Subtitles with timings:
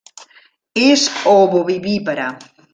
[0.85, 1.05] És
[1.35, 2.29] ovovivípara.